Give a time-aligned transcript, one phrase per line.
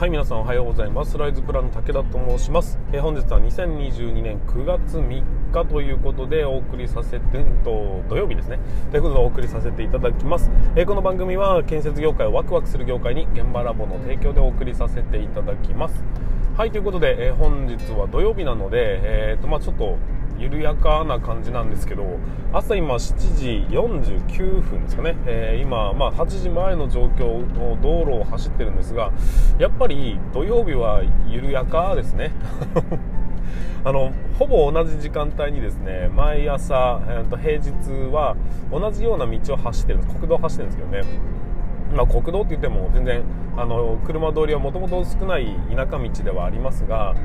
[0.00, 1.18] はい皆さんおはようございます。
[1.18, 8.58] ライズプランの武田と申します、えー、本日は2022年9月3日ということでお送りさせてと土曜日ですね。
[8.90, 16.02] ということでお送りさせていただきます、えー、この番組は建設業界をワクワクする業界に現場ラボの提供でお送りさせていただきます。
[16.56, 19.98] はいということで、えー、本日は土曜日なので、えーとまあ、ちょっと
[20.40, 22.18] 緩やかな感じなんですけど
[22.52, 29.12] 朝今7時49分ですかね、えー、今、まあ、8時前の状況の道路を走ってるんですが
[29.58, 32.32] やっぱり土曜日は緩やかですね。
[33.82, 37.70] あのほぼ同じ時間帯にですね毎朝、えー、と平日
[38.12, 38.36] は
[38.70, 41.40] 同じような道を走ってる国道を走ってるんですけどね。
[41.94, 43.22] まあ、国道って言っても全然
[43.56, 47.16] あの車通りはもともと少ない田舎道ではありますが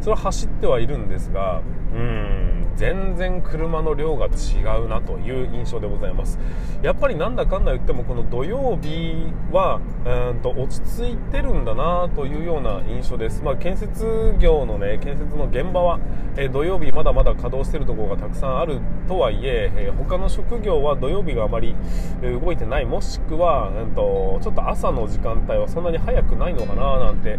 [0.00, 1.60] それは走ってはいるんですが
[1.94, 2.61] うん。
[2.76, 6.38] 全然車の量が違うなという印象でございます。
[6.82, 16.00] やっぱりなんだかんだ言ってもこの土曜日はうんと落ち着いてるんだなというような印象です、まあ、建設業のね建設の現場は、
[16.36, 21.74] え土曜日まだまだ稼働してるところがたくさんあるとはいええ他の職業は土曜日があまり
[22.22, 22.84] 動いてない。
[22.84, 27.38] もしくは、うんと、ちょっと朝の時間帯はそんなに早くないのかななんて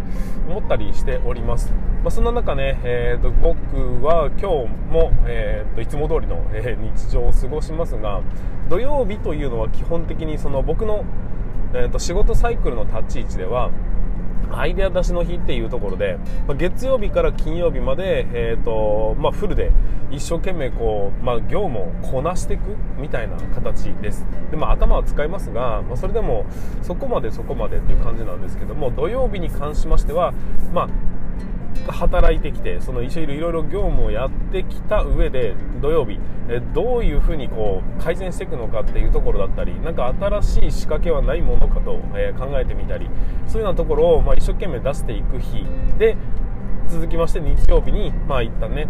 [0.50, 8.22] 思ったりしております、まあ、そんな中ね、えーと僕は今日もえー、といつも通りの、え、日常を過ごしますが
[8.70, 11.06] 土曜日というのは基本的にその僕の、
[11.74, 13.72] えー、と仕事サイクルの立ち位置では
[14.52, 19.72] アイデア出しの日っていうところで、ま、月曜日から金曜日まで、えーとまあ、フルで
[20.12, 24.26] 一生懸命こう、まあ、業務をこなしていくみたいな形です。
[24.52, 26.46] で、まあ、頭は使いますが、まあ、それでも
[26.82, 30.34] そこまでそこまでっていう感じなんですけども土曜日に関しましては、
[30.74, 30.90] まあ、
[31.88, 43.10] 働いてきてその一緒にいろいろ業務をやってきた上で土曜日えどういうふうにこう改善していくのかっていうところだったりなんか新しい仕掛けはないものかと、え考えてみたり
[43.48, 45.66] そういうようなところを、まあ、一生懸命出していく日
[45.98, 46.18] で
[46.90, 48.88] 続きまして日曜日にまあ一旦ね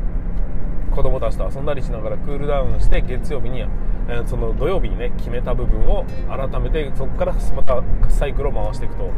[0.93, 9.11] 子供たちと遊んだりしながらクールダウンして月曜日に、えー、その土曜日にね決めた部分を改めてそこからまたサイクルを回していくと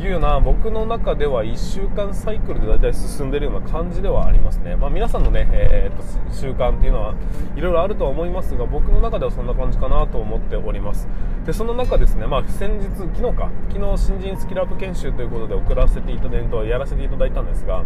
[0.00, 7.14] いうような僕の中では1週間サイクルで大体進んでるような感じではありますね、まあ、皆さんのね、えー、と習慣っていうのは
[7.54, 11.06] いろいろあるとは思いますが僕の中ではそんな感じかなと思っております。
[11.44, 13.50] でその中ですね、まあ、先日昨日か。
[13.70, 17.84] 昨日新人スキルアップ研修ということで送らせていただいたやらせていただいたんですが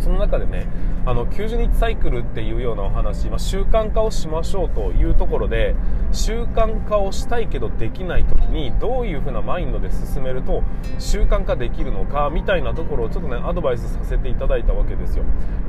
[0.00, 0.66] その中でね
[1.06, 5.74] あの90日サイクルっていうようなお話、まあ、習慣化をしましょうというところで
[6.12, 10.62] 習慣化をしたいけどできない時にどういう風なマインドで進めると
[10.98, 15.24] 習慣化できるのかみたいなところをちょっとねアドバイスさせていただいたわけですよ。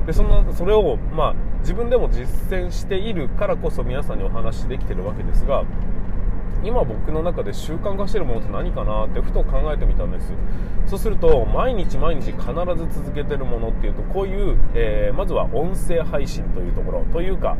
[0.05, 5.63] でそのそれを、まあ、自分でも実践しているからこそ皆さんにお話しできてるわけですが
[6.65, 10.33] 今僕の中で習慣化してるものって何かなってふと考えてみたんです。
[10.87, 12.43] そうすると毎日毎日必
[12.75, 17.05] ず続けてるものっていうとこういう、えー、まずは音声配信というところ。
[17.13, 17.55] というか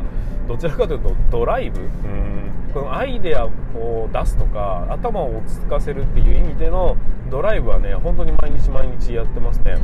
[0.48, 1.80] どちらかというとドライブ。
[1.80, 2.36] うん。
[2.74, 6.96] このアイデアを出すとか頭を落ち着かせるっていう意味での
[7.30, 9.76] ドライブはね本当に毎日毎日やってますね。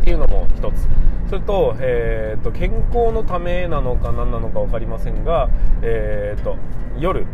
[0.00, 0.88] っていうのも一つ。
[1.28, 5.48] それと,、えーと、健康のためなのか何なのか分かりませんが、
[5.82, 6.56] えーと
[6.98, 7.26] 夜。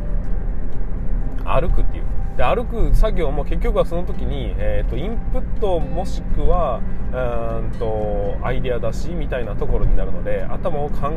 [1.46, 2.04] 歩くっていう。
[2.36, 11.10] で歩く作業も結局はその時に、えーと、インプットもしくはうんとアイデア出しみたいなところになるので頭を考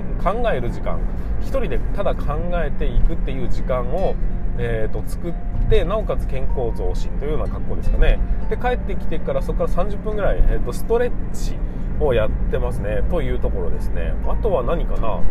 [0.54, 1.00] える時間。
[1.42, 4.16] 1人でただ考えていくっていう時間を、
[4.58, 5.34] えーと、作っ
[5.70, 8.20] てなおかつ健康増進というような格好ですかね。
[8.50, 11.58] で帰ってきてからそこから30分ぐらい、えーとストレッチ
[12.00, 13.04] をやってますね。
[13.10, 14.14] というところですね。
[14.28, 15.22] あとは何かな。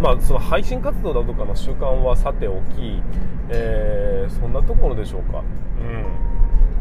[0.00, 3.02] まあ、その配信活動だとかの習慣はさておき、
[3.48, 5.42] えー、そんなところでしょうか。
[5.80, 6.25] うん。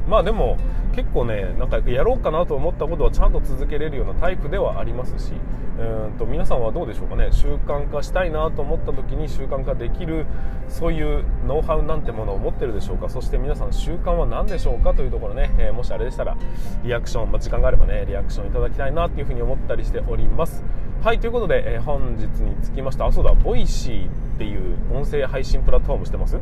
[0.07, 0.57] まあでも
[0.93, 5.33] 結構ねなんかやろうかなと思ったことはちゃんと続けれるようなタイプではありますし
[5.77, 7.29] うんと皆さんはどうでしょうかね。
[7.31, 10.25] 習慣化したいなと思った時に習慣化できる
[10.69, 13.09] そういうノウハウなんてものを持ってるでしょうか。
[13.09, 16.37] そして皆さん習慣は何でしょうかというところね、えー、もしあれでしたら
[16.83, 20.63] リアクション、まあ、時間があればねリアクションいただきたいなっていうふうに思ったりしております。
[21.01, 26.39] はいということで、えー、本日につきましてあそうだ Voicy っていう音声配信プラットフォームしてます？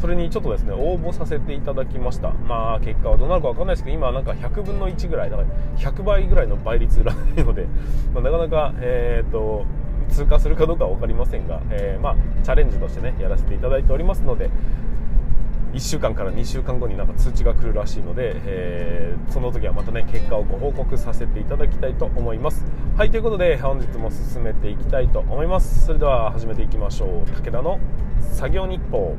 [0.00, 2.30] それにちょっとですね応募させていただきました。
[2.30, 5.48] まあ結果はどうなるか分かんないですけど今なんか100分の1ぐらいだから
[5.78, 7.66] 100倍ぐらいの倍率らしいので、
[8.14, 9.64] まあ、なかなかえー、っと
[10.08, 14.50] 通過するかどうかは分かりませんが、えー、まあ、チャレンジとしてねやらせていただいておりますので
[15.76, 22.64] 1週間から2週間後になんか通知が来るらしいので、えー、その時はまたね結果をご報告させていただきたいと思います。
[22.96, 25.84] はいということで本日も進めていきたいと思います。
[25.84, 27.30] それでは始めていきましょう。
[27.30, 27.78] 武田の
[28.32, 29.16] 作業日報。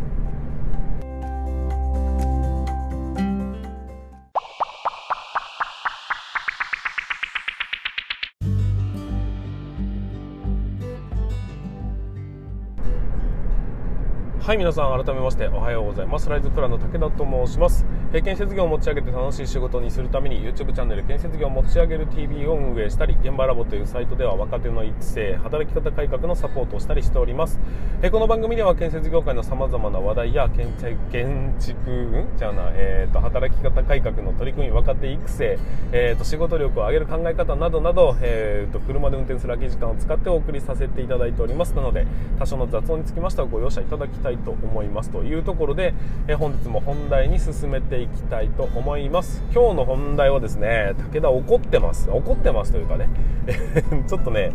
[14.48, 16.30] はい皆さん改めましておはようございます。
[16.30, 27.60] ライズプランの武田と申します、え建設業を持ち上げて楽しい仕事にするために YouTube チャンネル建設業を持ち上げる TV を運営したり現場ラボというサイトでは若手の育成働き方改革のサポートをしたりしております、
[28.02, 30.72] えこの番組では建設業界のさまざまな話題や建
[31.12, 32.28] 建築ん？
[32.38, 35.60] じゃあな、えーと、働き方改革の取り組み若手育成、
[35.92, 41.74] えーと、仕事力を上げる考え方などなど、えーと、と車で運転する空き時間を使ってお送りさせていただいております。
[41.74, 42.08] なので
[42.40, 45.94] 多少の雑音につきましてはご容赦いただきたいと思いますというところで、
[46.28, 49.44] え本日も本題に進めていきたいと思います。
[49.54, 52.10] 今日の本題はですね武田怒ってます。
[52.10, 53.10] 怒ってますというかね。
[54.08, 54.52] ちょっとね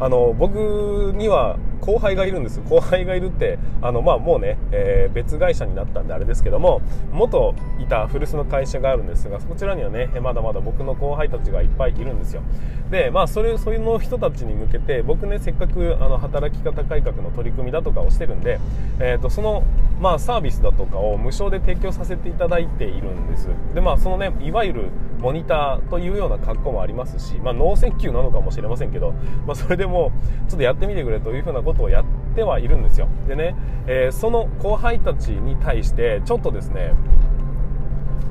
[0.00, 2.60] あの僕には後輩がいるんです。
[2.68, 12.42] 後輩がいるってあの、まあ、もうね、えー、別会社になったんであれですけども元いた古巣の会社があるんですがそちらにはねまだまだ僕の後輩たちがいっぱいいるんですよ。
[12.90, 18.58] でまあそれそういうの人たちに向けて僕ねせっかくあの働き方改革の取り組みだとかをしてるんで、
[18.98, 19.62] えーと、その、
[20.00, 23.48] まあ、サービスだとかを無償で提供させていただいているんです。
[23.74, 24.90] でまあそのねいわゆる
[25.20, 29.12] モニターというような格好もありますし、まあ、ノー選球なのかもしれませんけど、
[29.46, 30.10] まあ、それでも
[30.48, 33.08] ちょっとやってみてくれというふうなことをやってはいるんですよ。
[33.28, 33.54] でね、
[33.86, 36.94] えー、その後輩たちに対してちょっとですね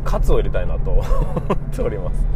[0.03, 2.27] 喝を入れたいなと 思っております。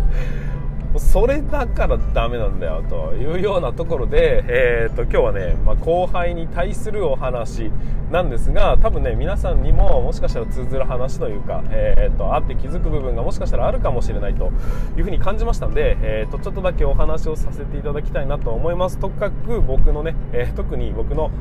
[0.95, 7.71] それだからダメなんだよというようなところで、えーと、今日はね、まあ、後輩に対するお話
[8.13, 14.51] なんですが多分ね皆さんにももしかしたら通ずる話というか、えーと、あって気づく部分がもしかしたらあるかもしれないと
[14.95, 18.99] いうふうに感じましたんで、えーと、ちょっとだけお話をさせていただきたいなと思います。
[18.99, 21.31] とかく僕のね、えー、特に僕の、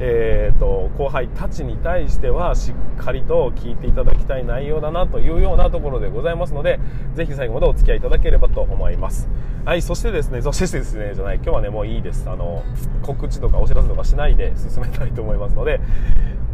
[0.00, 6.80] えー、と後輩たちに対してはしっかりと聞いていただきたい内容だなというようなところでございますので
[7.14, 9.28] ぜひ最後までお付き合いいただければと思います。
[9.66, 12.30] はいそしてですねそしてですねじゃない今日はねもういいです。
[12.30, 12.64] あの
[13.02, 15.78] 告知とかお知らせとかしないで進めたいと思いますので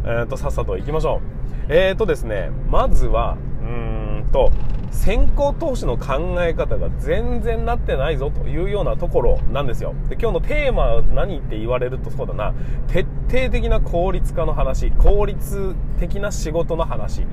[0.03, 1.21] えーと、さっさと行きましょ
[1.69, 1.73] う。
[1.73, 4.51] えーとですねまずはうーんと
[4.91, 9.93] 先行投資の考え方が全然なってないぞというようなところなんですよ。
[10.09, 12.53] で今日のテーマは何って言われるとそうだな。
[12.87, 17.23] 徹底的な効率化の話効率的な仕事の話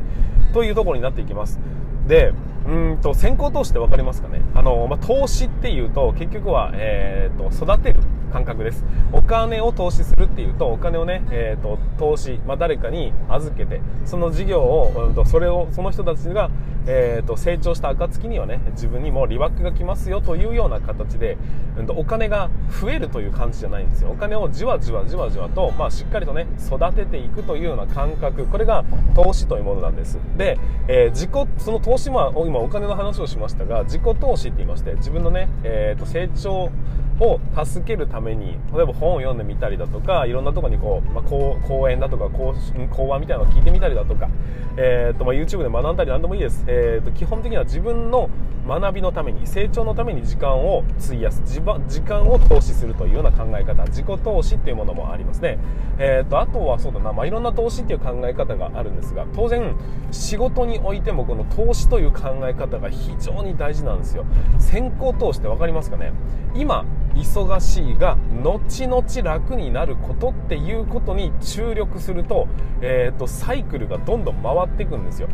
[0.53, 1.59] というところになっていきます。
[2.07, 2.35] で
[2.67, 4.43] うんと先行投資って分かりますかね？
[4.55, 8.01] あの、まあ、投資っていうと結局は、えーと、育てる。
[8.33, 8.85] 感覚です。
[9.13, 16.51] お金を投資するっていうとお金をね、えーと、投資、まあ、誰かに預けてその事業を、うんと、それをその人たちが、
[16.87, 21.39] えー、と成長した暁にはね自分にも利益が来ますよというような形で、
[21.79, 22.51] うん、とお金が
[22.81, 24.11] 増えるという感じじゃないんですよ。
[24.11, 28.47] お金をじわじわじわじわと、まあ、しっかりとね育てていくというような感覚。
[28.47, 28.85] これが
[29.15, 30.19] 投資というものなんです。
[30.37, 30.59] で、
[30.89, 36.71] えー、自己その投資も今今お金の話をしましたが自己投資って言いまして自分のね、えー、と成長
[37.19, 42.55] を助けるために例えば本を読んでみたりだとかいろんなとこにこう、まあ、講講演だとか講
[42.91, 44.29] 講話みたいなのを聞いてみたりだとか、
[44.77, 48.29] えーとまあ、YouTube で学んだり何でもいいです、えーと、基本的には自分の
[48.67, 51.61] 学びのために成長のために時間を費やす時
[52.03, 55.59] 間を投資するというような考え方自己投資っていうものもありますね、
[55.99, 59.77] えーと、あとはそうだな、まあ、いろんな投資っていう考え方があるんですが当然
[60.11, 64.27] 仕事においてもこの投資という考え方が非常に大事なんですよ。
[64.59, 66.13] 先行投資って分かりますかね？
[66.55, 66.85] 今
[67.17, 72.47] 忙しいが後々楽になることっていうことに注力すると,、
[72.81, 75.29] えーと、サイクルがどんどん回っていくんですよ。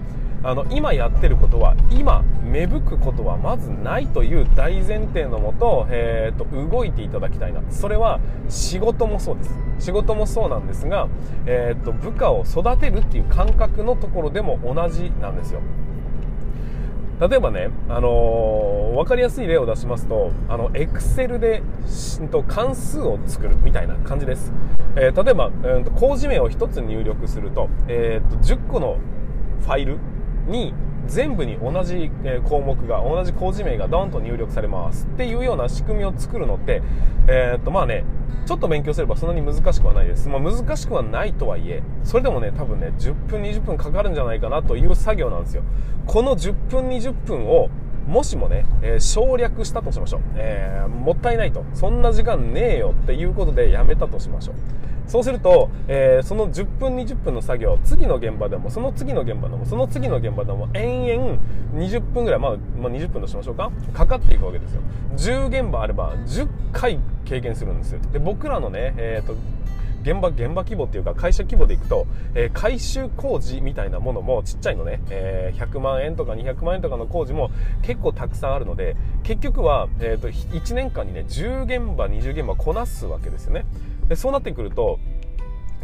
[0.44, 7.62] あの今やってることは今芽吹くことはまずないという大前提のもと,、えーと、動いていただきたいな。
[7.70, 9.54] それは仕事もそうです。
[9.78, 11.08] 仕事もそうなんですが、
[11.46, 15.60] えーと部下を育てるっていう感覚のところでも同じなんですよ。
[17.22, 21.62] 例えばね、あのー、分かりやすい例を出しますと、あの、エクセルで、
[22.32, 24.52] と関数を作るみたいな感じです。
[24.96, 28.98] えー、例えば、えーと、工事名を1つ入力すると、えーと、10個の
[29.60, 29.98] ファイル
[30.48, 30.74] に
[31.06, 32.10] 全部に同じ
[32.48, 35.06] 項目が同じ工事名がドンと入力されます。
[35.06, 36.82] っていうような仕組みを作るのって、
[37.28, 38.04] え、っとまあね
[38.46, 45.62] ちょっと勉強すればそんなに難しくはないです、まあ、難しくはないとはいえそれでもね多分ね10分20分かかるんじゃないかなという作業なんですよ。
[46.06, 47.68] この10分20分を
[48.06, 51.64] もしもね、えー、省略したとしましょう、えー、もったいないと。
[51.72, 54.54] そんな時間ねえよっていうことでやめたとしましょう。
[55.06, 61.38] そうすると、えー、その10分20分の作業次の現場でもその次の現場でもその次の現場でも延々
[61.74, 64.82] 20分ぐらい、まあ、まあ、20分としましょうかかかっていくわけですよ
[65.16, 69.34] 10現場あれば10回経験するんですよで僕らのね、えーと
[70.02, 77.50] 現場、現場規模っていうか会社規模でいくと、えー、改修工事みたいなものもちっちゃいのね、えー、100万円とか200万円とかの工事も
[77.82, 83.64] 結構たくさんあるので、結局は、えっ、ー、と、1年間にね、10現場、20現場こなすわけですよね。
[84.12, 84.98] で、そうなってくると、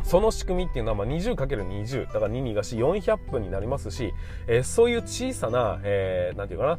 [0.02, 4.12] その仕組みっていうのは、20×20 だから2 2がし400分になりますし、
[4.46, 6.78] えー、そういう小さな、えー、ていうかな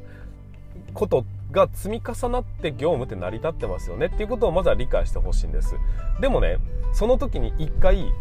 [0.94, 5.76] ことが積み重なって業務って成り立ってますよねっていうことをまずは理解してほしいんです。
[6.22, 6.60] でもね
[6.94, 8.14] その時に一回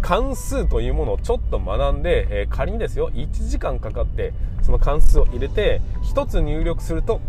[0.00, 4.32] 関数というものをちょっと学んで、えー、仮にですよ1時間かかって
[4.62, 5.82] その関数を入れて
[6.14, 7.20] 1つ入力すると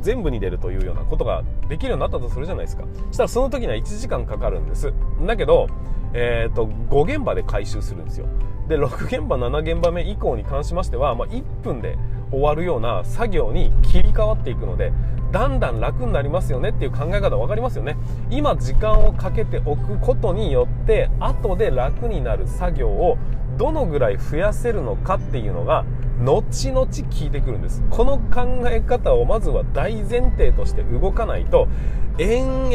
[0.00, 2.84] 全部に出るというようなことができるようになったとするじゃないですか。
[3.08, 4.92] そしたらその時には1時間かかるんです。
[5.26, 5.68] だけど、
[6.12, 8.26] えーと、5現場で回収するんですよ。
[8.68, 11.98] で6現場7現場目以降に関しましては、まあ、1分で
[12.30, 14.92] 終わるような作業に切り替わっていくので
[15.32, 17.96] だんだん楽になりますよねっていう考え方分かりますよね。
[18.30, 23.18] 今時間をかけておくことによって後で楽になる作業を
[23.56, 25.84] どのぐらい増やせるのかっていうのが
[26.24, 27.82] 後々聞いてくるんです。
[27.88, 31.66] この考え方をまずは大前提として動かないと
[32.18, 32.72] 延々、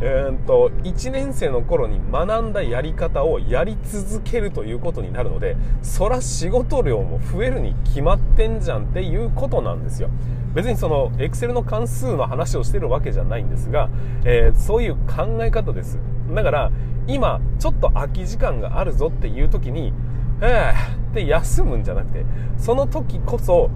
[0.00, 10.10] えーと、1年生の頃に学んだやり方をやり続けるということになるのでそら仕事量も増えるに決まってんじゃんっていうことなんですよ。
[10.54, 13.88] 別にそのエクセルの関数の話をしてるわけじゃないんですが、
[14.24, 15.98] えー、そういう考え方です。
[16.34, 16.72] だから
[17.06, 19.92] 今ちょっと空き時間があるぞっていう時に
[20.42, 22.24] えーって休むんじゃなくて
[22.58, 23.70] その時こそ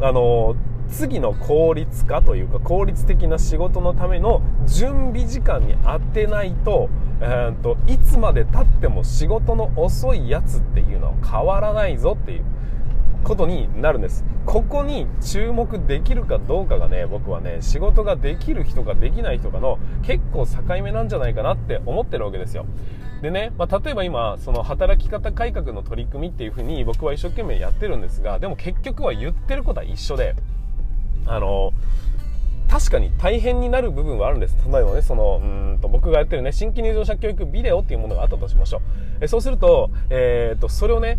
[0.00, 0.56] あの
[0.90, 6.88] 次の効率化というか効率的な仕事のための準備時間に当てないと,、
[7.20, 12.44] えーと、いつまでたっても仕事の遅いやつっていうのは変わらないぞっていう
[13.22, 14.24] ことになるんです。
[14.46, 22.64] ここに注目できるかどうかがね僕はね仕事ができる人かできない人かの結構境目なんじゃないかなって思ってるわけですよ。
[23.22, 30.36] でね、まあ、例えば今その働き方改革の取り組みっていうふうに僕は一生懸命やってるんですがでも結局は言ってることは一緒で
[31.26, 31.72] あの
[32.68, 34.54] 確かに大変になる部分はあるんです。
[34.70, 38.80] 例えばね、その、うんと、僕がやってるね、新規入場者教育ビデオっていうものがあったとしましょう。
[39.22, 41.18] えそうすると、えー、っと、それをね、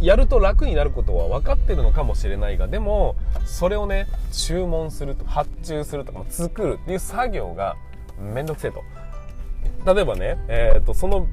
[0.00, 7.76] やると楽になることは分かってるのかもしれないが、でも、それをね、注文すると、発注するとか、作るっていう作業が
[8.20, 8.82] めんどくせえと。
[9.86, 11.26] 例えばね、えー、っと、その、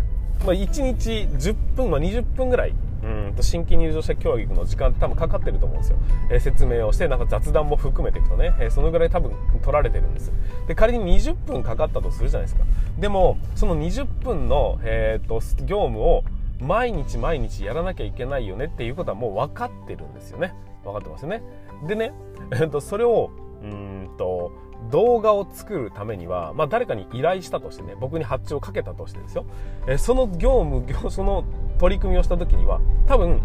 [0.45, 5.97] まあ、1日10分、まあ、20分ぐらい、うんと新規入場者教育の時間って多分かかってると思うんですよ、
[6.29, 9.31] えー、説明をしてなんか雑談も含めていくとね、えー、そのぐらい多分
[9.61, 10.31] 取られてるんです。
[10.67, 12.63] で仮に20分かかったとするじゃないですか。
[12.99, 16.23] でもその20分の、えーと業務を
[16.59, 20.53] 毎日毎日やらなきゃいけないよねっていうことはもう分かってるんですよね。
[20.83, 21.41] 分かってますよね。
[21.87, 22.13] でね、
[22.51, 23.31] えー、とそれを
[23.63, 24.51] うんと
[24.89, 29.45] 動画を作るためには、まあ、誰かに依頼したとしてね僕に発注をかけたとしてですよ、
[29.87, 31.43] え、その業務 その
[31.79, 33.41] 取り組みをした時には多分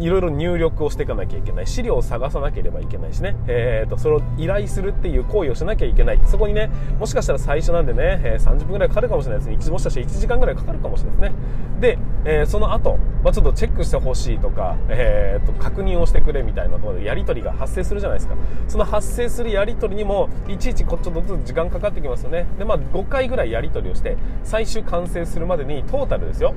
[0.00, 1.66] いろいろ入力をしていかなきゃいけない。
[1.66, 6.20] 資料を探さなければいけないしね、えーと、それを依頼するっていう行為をしなきゃいけない。
[6.26, 9.70] そこにねもしかしたら最初なんでね、えー、30分ぐらいかかるかもしれないですね。
[9.70, 11.38] もしかしたら1時間ぐらいかかるかもしれないですね。
[11.80, 18.34] で、えー、その後、まあ、ちょっとチェックしてほしいとか、えーと、確認をしてくれみたいなところでやり取りが発生するじゃないですか。
[18.68, 22.46] その発生するやり取りにもいちいちこっちょっとずつ時間かかってきますよね。
[22.58, 26.54] でまあ5回ぐらいやり取りをして最終完成するまでにトータルですよ。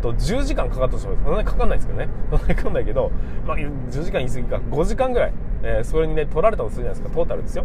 [0.00, 1.22] と10時間かかったとします。
[1.24, 2.08] そんなにかかんないですけどね。
[2.30, 3.10] そんなにかかんないけど、
[3.46, 4.56] まあ、10時間言い過ぎか。
[4.56, 7.14] 5時間ぐらい、えー、それにね取られたとするじゃないですか。
[7.14, 7.64] トータルですよ。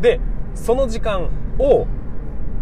[0.00, 0.20] で
[0.54, 1.86] その時間を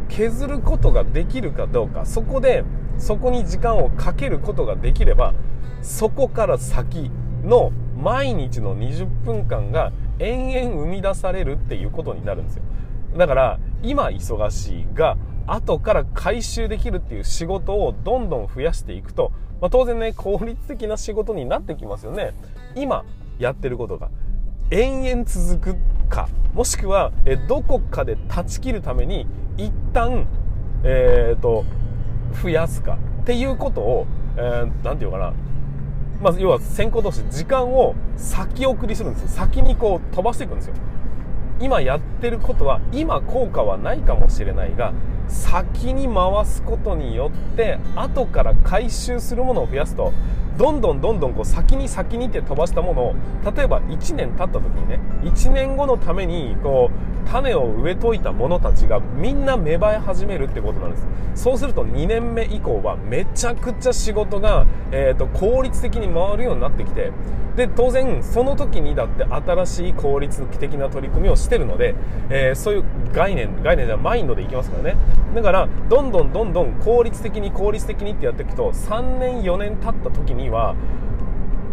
[0.08, 2.06] 削ることができるかどうか。
[2.06, 2.64] そこで
[2.98, 5.34] そこに時間をかけることができれば
[5.80, 7.10] そこから先
[7.42, 12.62] の毎日の20分間が延々生み出されるっていうことになるんですよ。
[13.16, 22.34] だから今忙しいが後から回収できるっていう仕事をどんどん増やしていくと、まあ、当然ね効率的な仕事になってきますよね。
[22.74, 23.04] 今
[23.38, 24.10] やってることが
[24.70, 30.26] 延々続くかもしくはえどこかで断ち切るために一旦
[30.84, 31.64] えっ、ー、と
[32.42, 34.06] 増やすかっていうことを
[34.36, 35.32] 何、えー、て言うかな。
[36.22, 39.28] まあ、要は先行同士時間を先送りするんですよ。
[39.28, 40.74] 先にこう飛ばしていくんですよ。
[41.60, 44.92] 今やってることは今効果はないかもしれないが
[45.32, 50.12] 先に回すことによって後から回収するものを増やすと。
[50.62, 53.14] どんどんどんどんこう先に先にって飛ばしたものを
[53.52, 61.06] 例えば1年経った時にね1年後のためにこう種を植えといた者たちがみんな芽生え始めるってことなんです。
[61.34, 67.10] そうすると2年目以降はめちゃくちゃ仕事が、えーと、効率的に回るようになってきて
[67.56, 71.94] で当然その時にだって新しい効率的な取り組みをしてるので、
[72.30, 74.96] えー、そういう概念概念じゃマインドでいきますからね。
[75.34, 80.76] だからどんどんどんどん効率的に効率的にってやっていくと3年4年経った時には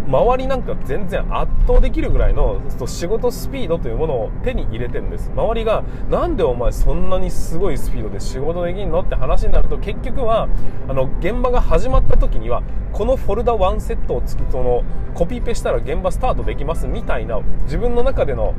[0.08, 5.30] 周りなんか全然圧倒できるぐらいの仕事スピードというものを手に入れてるんです。
[5.36, 10.50] 周りがなんでお前そんなにすごいスピードで仕事できんのって話になると結局は
[10.88, 14.84] あの現場が始まった時にはこのフォルダ1セットをつくその
[15.14, 18.56] コピペしたら現場スタートできますみたいな自分の中での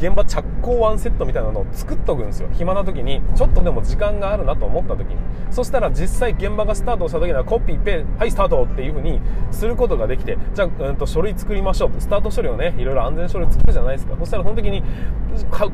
[0.00, 2.48] 現場着工ワンセットみたいなのを作っとくんですよ。
[2.54, 5.16] 暇な時にちょっとでも時間があるなと思った時に。
[5.50, 14.16] そしたら実際現場がスタートした時にはコピーペはいスタートっていう風にすることができてじゃあ、うん、と書類作りましょうスタート処理をねいろいろ安全書類作るじゃないですか。
[14.18, 14.82] そしたらその時に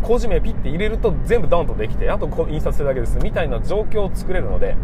[0.02, 3.18] 工事名ピッて入れると全部ダウンとできてあと印刷するだけです。
[3.18, 4.76] みたいな状況を作れるので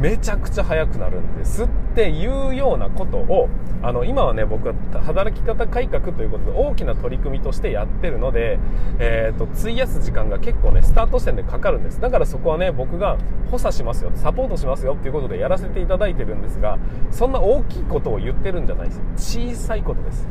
[0.00, 3.48] めちゃくちゃ速くなるんですっていうようなことを
[3.82, 4.74] あの今はね僕は
[5.04, 8.58] 働き方改革ということで大きな取り組みとしてやってるので、
[8.98, 12.00] えーと、費やす時間が結構ねスタート地点でかかるんです。
[12.00, 13.18] だからそこはね僕が
[13.50, 16.78] 補佐しますよサポートしますよっていうことでやらせていただいてるんですが
[17.10, 19.00] そんな大きいことを言ってるんじゃないです。
[19.16, 20.26] 小さいことです。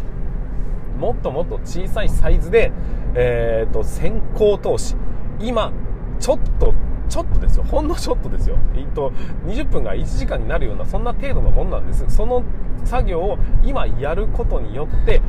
[0.99, 2.71] もっともっと小さいサイズで、
[3.15, 4.95] えーと先行投資。
[5.39, 5.71] 今
[6.19, 6.73] ちょっと
[7.13, 9.11] ちょっとですよほんのちょっとですよ、えっと、
[9.45, 12.03] 20分が1時間になるようなそんな程度のもんなんです。
[12.09, 12.43] その
[12.85, 15.21] 作業を今やることによって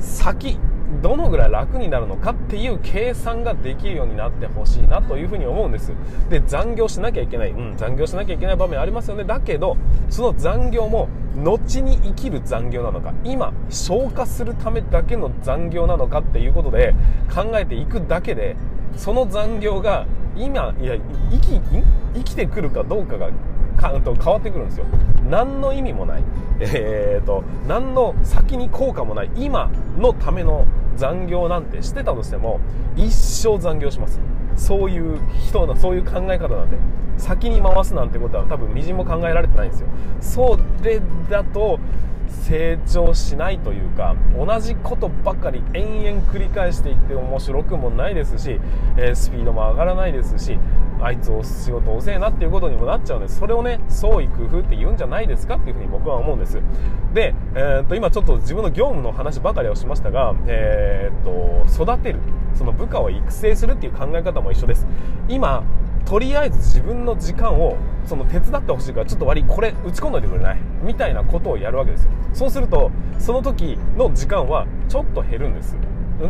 [0.00, 0.58] 先
[1.02, 5.92] どのぐらい楽になるのかっていう計算ができるようになってほしいなというふうに思うんです。
[6.30, 9.22] で残業しなきゃいけない、うん、残業しなきゃいけない場面ありますよね。
[9.22, 9.76] だけど
[10.10, 16.92] その残業も後に生きる残業なのか今消化するためだけの残業なのかっていうことで
[17.32, 18.56] 考えていくだけで
[18.96, 20.06] その残業が
[20.36, 20.96] 今いや
[21.30, 21.60] 生き
[22.14, 23.30] 生きてくるかどうかが
[23.76, 24.86] かと変わってくるんですよ。
[25.28, 26.24] 何の意味もない、
[26.60, 29.30] えーと、何の先に効果もない。
[29.36, 32.60] 今のための残業なんてしてたとしても
[32.96, 34.20] 一生残業します。
[34.56, 36.76] そういう人のそういう考え方なんで
[37.18, 39.88] 先に回すなんてことは多分みじんも考えられてないんですよ。
[40.20, 41.80] それだと
[42.34, 48.60] 成長しないというか同じことばかり延々繰り返していって面白くもないですし、
[48.96, 50.58] えー、スピードも上がらないですし
[51.00, 56.60] あいつお仕事遅えなっていうことにもなっちゃうんでそれをね創意工夫って言うんじゃないですかっていうふうに僕は思うんです。
[57.12, 62.20] で、えー、っと今ちょっと自分の業務の話ばかりをしましたが、えー、っと育てる。
[62.54, 64.86] その部下を育成するっていう考え方も一緒です。
[65.28, 65.64] 今
[66.04, 70.58] とりあえず自分の時間をその手伝ってほしいからちょっと悪いこれ打ち込んどいてくれない？
[70.82, 72.10] みたいなことをやるわけですよ。
[72.32, 75.76] そうするとその時の時間はちょっと減るんです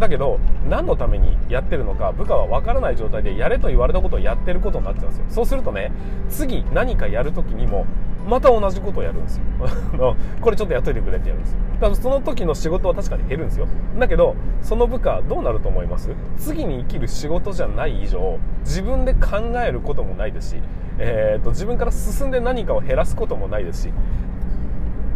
[0.01, 5.25] だけど何のためにやってるのか部下は分からない状態でやれと言われたことをやってることになっちゃうんですよ。
[5.29, 5.93] そうするとね
[6.31, 7.85] 次何かやる時にも
[8.27, 9.45] また同じことをやるんですよ。
[10.41, 11.59] これちょっとやっといてくれってやるんですよ。
[11.75, 13.67] だからその時の仕事は確かに減るんですよ。
[13.99, 16.11] だけどその部下どうなると思います？
[16.37, 20.57] 次に生きる仕事じゃない以上自分で考えることもないですし、
[20.99, 23.93] えーと、自分から進んで何かを減らすこともないですし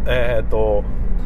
[0.05, 0.83] えっ、ー、と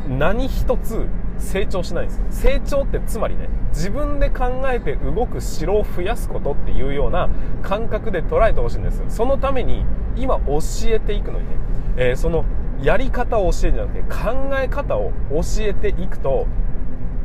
[0.07, 1.07] 何一つ
[1.39, 7.29] 成長しないんです成長ってつまりね自分で考えて動く城を増やすことっていうような
[7.61, 11.55] 感覚で捉えてほしいんですそのために今教えていくのにね、
[11.97, 12.45] えー、その
[12.81, 16.47] やり方を教えるんじゃなくて考え方を教えていくと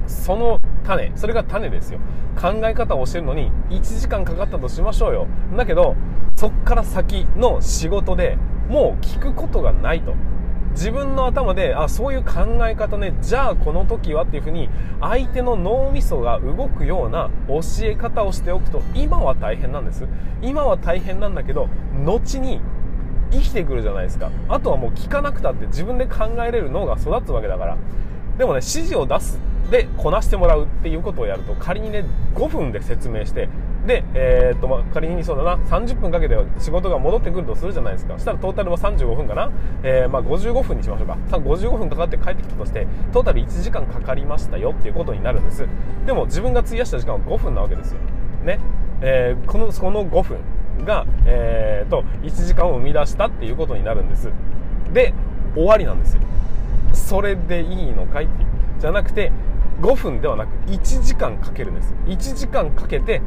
[0.07, 2.01] その種それが種ですよ。
[2.40, 5.27] 考え方を教えるのに1時間かかったとしましょうよ。
[5.57, 5.97] だけど
[6.35, 10.14] そっから先の仕事でもう聞くことがないと。
[10.72, 14.68] 自分の頭であそういう考え方ねじゃあこの時はっていうふうに
[15.00, 20.07] 相手の脳みそが動くような教え方をしておくと今は大変なんです。
[20.40, 21.68] 今は大変なんだけど
[22.04, 22.61] 後に
[23.33, 24.31] 生きてくるじゃないですか。
[24.48, 27.76] あとはもう聞かなくたって自分で考えれる脳が育つわけだから。
[28.38, 29.38] でもね指示を出す。
[29.70, 32.04] でこなしてもらうっていうことをやると仮にね
[32.35, 33.48] 5分で説明して
[33.87, 38.14] で、えー、っとまあ、仮にそうだな30分かけて仕事が戻ってくるとするじゃないですか。
[38.14, 39.50] そしたらトータルは35分かな、
[39.83, 41.16] えー、まあ、55分にしましょうか。
[41.31, 45.66] 55分かかって帰ってきたとしてトータル1時間かかりましたよっていうことになるんです。
[46.04, 48.00] でも自分が費やした時間は5分なわけですよ。
[48.44, 48.61] ね、
[49.00, 50.38] えー、このこの5分
[50.85, 54.31] が、えーと、1時間を生み出したっていうことになるんです。
[54.92, 55.14] で
[55.54, 56.20] 終わりなんですよ。
[56.92, 58.48] それでいいのかいっていう。
[58.81, 59.33] じゃなくて
[59.81, 61.95] 5分ではなく1時間かけるんです。
[62.07, 63.23] 1時間かけて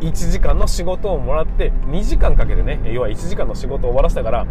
[0.00, 4.46] 1時間の仕事をもらって2時間かけてね要は1時間の仕事を終わらせたから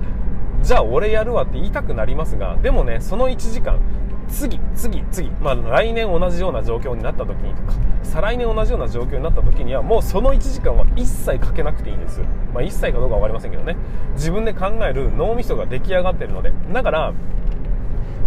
[0.62, 3.80] じゃあ俺やるわって言いたくなりますがでもねその1時間
[4.28, 7.74] 次次次、まあ、来年同じような状況になった時にとか
[8.04, 12.22] 再来年同じような状況になった時にはもうその1時間は一切かけなくていいんです、
[12.54, 13.76] まあ、一切かどうか分かりませんけどね。
[14.14, 16.52] 自分で考える脳みそが出来上がってるので。
[16.72, 17.14] だから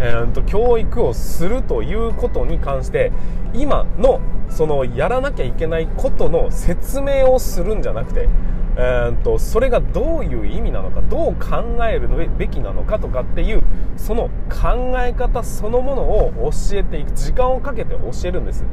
[0.01, 3.13] えーと、教育をするということに関して
[3.55, 8.29] 今のそのやらなきゃいけないことの説明をするんじゃなくて
[8.75, 13.63] えー、とそれがどういう意味なのかどう考えるべきなのかとかっていう
[13.97, 18.65] その考え方そのものを教えていく時間をかけて教えるんです。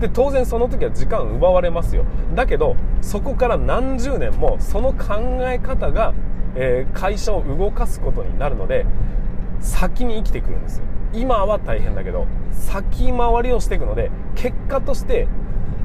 [0.00, 2.04] で当然その時は時間奪われますよ。
[2.34, 6.12] だけどそこから何十年もその考え方が、
[6.94, 8.86] 会社を動かすことになるので
[9.60, 10.84] 先に生きてくるんですよ。
[11.12, 15.28] 今は大変だけど先回りをしていくので結果として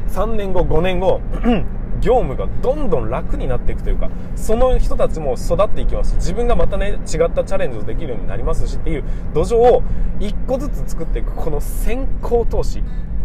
[0.10, 1.22] 3年後5年後
[2.02, 6.16] 業務がどんどん楽になっていくというかその人たちも育っていきます。
[6.16, 6.98] 自分がまたね違っ
[7.30, 9.04] たチャレンジをできるようになりますしっていう
[9.34, 9.84] 土壌を
[10.20, 12.84] 1個ずつ作っていくこの先行投資。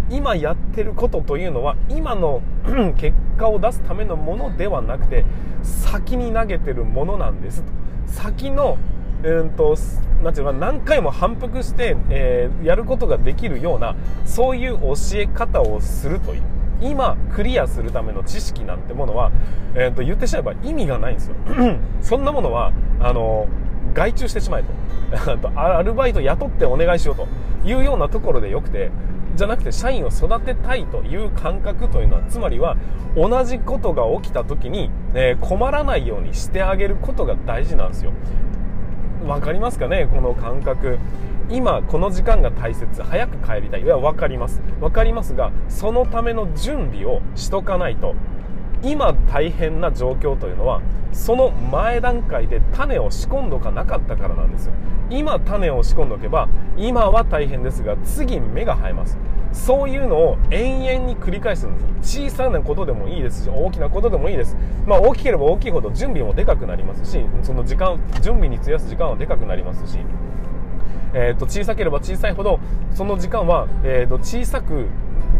[0.09, 2.41] 今やってることというのは今の
[2.97, 5.25] 結果を出すためのものではなくて
[5.63, 7.73] 先に投げてるものなんですと。
[8.07, 8.79] 先の
[9.23, 9.77] うんと
[10.23, 16.43] なんていうか何回も反復して、えー、やることができるようなそういう教え方をするという
[16.81, 19.33] 今クリアするための知識なんてものは、
[19.75, 21.35] えー、と言ってしまえば意味がないんですよ。
[22.03, 23.49] そんなものはあの
[23.95, 24.71] 外注してしまえと
[25.57, 27.27] アルバイト雇ってお願いしようと。
[27.67, 28.91] いうようなところでよくて
[29.35, 32.77] じゃなくて社員を育てたいという感覚というのはつまりは
[33.17, 38.13] 同じことが起きた時に、えー、困らないようにしてあげることが大事なんですよ。
[39.27, 40.07] 分かりますかね？
[40.07, 40.99] この感覚。
[41.49, 43.03] 今この時間が大切。
[43.03, 43.83] 早く帰りたい。
[43.83, 44.61] いや分かります。
[44.81, 48.15] 分かりますがそのための準備をしとかないと。
[48.83, 54.73] 今大変な状況というのはその前段階で種を仕込んどかなかったからなんですよ。
[55.09, 59.19] 今種を仕込んどけば今は大変ですが次芽が生えます。
[59.53, 64.57] そういうのを延々に繰り返すんです小さなことでもいいですし大きなことでもいいです。
[64.87, 69.99] まあ大きければ大きいほど準備もでかくなりますしその時間準備に費やす時間はでかくなりますし。
[71.15, 72.61] えー、と小さければ小さいほど
[72.93, 74.87] その時間は、えー、と小さく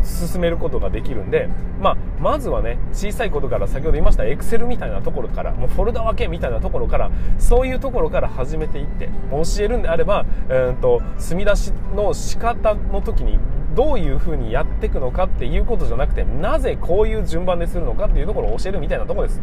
[0.07, 1.49] 進めることができるんで、
[1.81, 13.39] まあ、まずはね小さいことから先ほど言いました Excel みたいなところからもうフォルダ分けみたいなところからそういうところから始めていって教えるんであれば、えーと、墨出しの仕方の時に
[13.77, 19.43] どういう風にやっていくのかっていうことじゃなくてなぜこういう順番でするのかっていうところを教えるみたいなところです。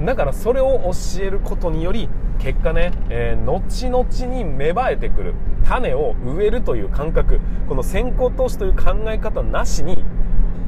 [0.00, 7.40] だからそれを教えることにより結果ね、えー、後々に芽生えてくる種を植えるという感覚。
[7.68, 10.04] この先行投資という考え方なしに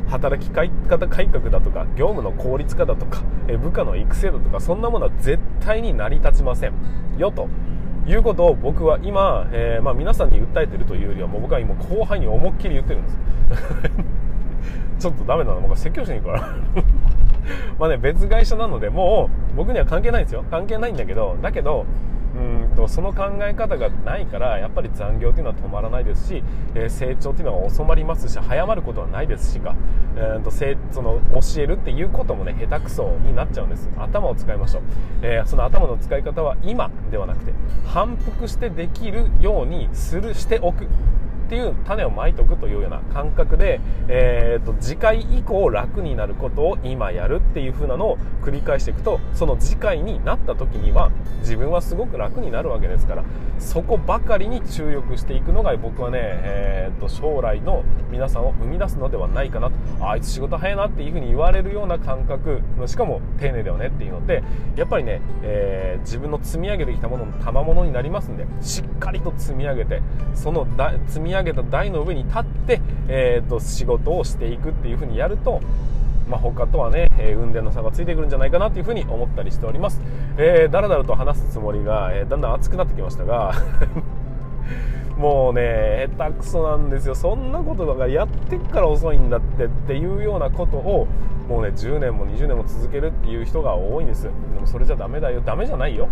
[0.08, 3.22] 働き方改革だとか業務の効率化だとか
[3.62, 6.72] 部下の育成だとかそんなものは絶対に成り立ちません。
[7.16, 7.48] よと。
[8.06, 13.18] いうことを僕は今、えー、まあ、皆さんに訴えてるというよりはもう僕は今後輩に思いっきり言ってるんです。
[14.98, 16.48] ちょっとダメなの僕は説教しに行くから。
[17.78, 20.44] まあね別会社なのでもう僕には関係ないんですよ。
[20.50, 21.84] 関係ないんだけどだけど
[22.34, 26.42] うんとその考え方がないからやっぱり残業というのは止まらないですし、
[26.74, 29.76] えー、成長というのは遅まりますし早まることはないですしか、
[30.16, 33.88] えーと、せその教えるっていうこともね下手くそになっちゃうんです。
[33.96, 34.82] 頭を使いましょう、
[35.22, 37.52] えー、その頭の使い方は今ではなくて
[37.86, 40.88] 反復してできるようにするしておく。
[41.54, 53.24] っていう種をまいとくというような感覚で、えーと、次回以降楽になることを今やるっていう風なのを繰り返していくとその次回になった時には自分はすごく楽になるわけですから
[53.60, 64.42] そこばかりに注力していくのが僕はね、えーと、将来の皆さんを生み出すのではないかなとあいつ仕事早いなっていう風に言われるような感覚しかも丁寧だよねっていうのって
[64.76, 70.02] やっぱりね、えー、自分の積み上げてきたものの賜物になりますんでしっかりと積み上げて
[70.34, 70.66] その
[71.06, 75.60] 積み上げた台の上に立って、えーと、仕事をしていくっていう風にやると
[76.28, 80.00] まあ、他とはね、えー、運転の差がついてくるんじゃないかなというふうに思ったりしております。
[80.38, 83.52] えー、だらだらと話すつもりが、えー、だんだん熱くなってきましたが
[85.18, 87.14] もうね、下手くそなんですよ。
[87.14, 91.06] そんなことだからやってっから遅いんだってっていうようなことを、
[91.48, 94.24] もうね、10年も20年も続けるっていう人が多いんです。
[94.24, 95.40] でもそれじゃダメだよ。
[95.44, 96.08] ダメじゃないよ。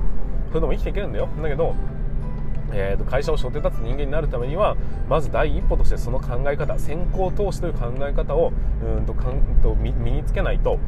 [0.51, 1.29] それでも生きていけるんだよ。
[1.43, 1.75] だけど、
[2.73, 4.77] えー、と会社を背負って立つ人間になるためには
[5.09, 10.79] まず第一歩としてその考え方先行投資という考え方をうんとかんと身につけないと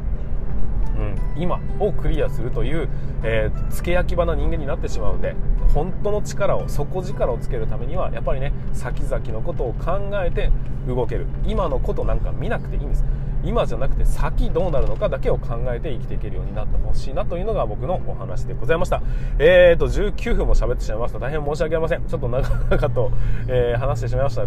[0.97, 2.89] うん、今をクリアするという、
[3.23, 5.35] えー、付け焼き場な人間になってしまうので
[5.73, 10.51] 本当の力を底力をつけるためにはやっぱりね先々のことを考えて
[10.87, 11.25] 動ける。
[11.45, 13.03] 今のことなんか見なくていいんです。
[13.45, 19.01] 今じゃなくて先どうなるのかだけを考えて生きていけるようになってほしいなというのが僕のお話でございました
[19.39, 23.11] えーと19分も喋ってしまいました大変申し訳ありませんちょっと長々と、
[23.47, 24.45] えー、話してしまいました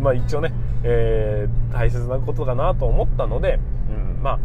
[0.00, 0.52] まあ一応ね、
[0.84, 3.58] えー、大切なことだなと思ったので、
[3.90, 4.38] うん、まあ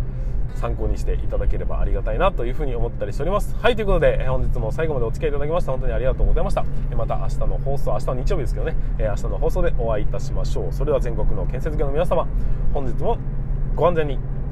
[0.56, 3.56] 参考にしていただければありがたいなというふうに思ったりしております。
[3.60, 5.72] はい、ということで、本日も最後までお付き合いいただきました。
[5.72, 6.64] 本当にありがとうございました。
[6.96, 10.72] また明日の放送、明日は日曜日ですけどね、明日の放送でお会いいたしましょう。
[10.74, 12.28] それでは全国の建設業の皆様、
[12.74, 13.18] 本日も
[13.76, 14.43] ご安全に。